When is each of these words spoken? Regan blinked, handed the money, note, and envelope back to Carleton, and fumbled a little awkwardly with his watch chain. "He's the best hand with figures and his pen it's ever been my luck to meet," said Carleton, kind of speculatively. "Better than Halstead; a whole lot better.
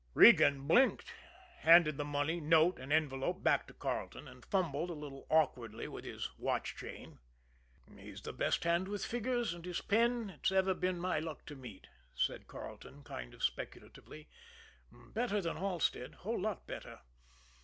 Regan 0.15 0.65
blinked, 0.65 1.13
handed 1.59 1.97
the 1.97 2.03
money, 2.03 2.39
note, 2.41 2.79
and 2.79 2.91
envelope 2.91 3.43
back 3.43 3.67
to 3.67 3.73
Carleton, 3.75 4.27
and 4.27 4.43
fumbled 4.43 4.89
a 4.89 4.93
little 4.95 5.27
awkwardly 5.29 5.87
with 5.87 6.05
his 6.05 6.27
watch 6.39 6.75
chain. 6.75 7.19
"He's 7.99 8.23
the 8.23 8.33
best 8.33 8.63
hand 8.63 8.87
with 8.87 9.05
figures 9.05 9.53
and 9.53 9.63
his 9.63 9.79
pen 9.79 10.31
it's 10.31 10.51
ever 10.51 10.73
been 10.73 10.97
my 10.99 11.19
luck 11.19 11.45
to 11.45 11.55
meet," 11.55 11.85
said 12.15 12.47
Carleton, 12.47 13.03
kind 13.03 13.35
of 13.35 13.43
speculatively. 13.43 14.27
"Better 14.91 15.39
than 15.39 15.57
Halstead; 15.57 16.13
a 16.15 16.17
whole 16.17 16.41
lot 16.41 16.65
better. 16.65 17.01